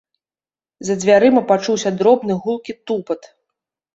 [0.87, 3.21] За дзвярыма пачуўся дробны гулкі тупат.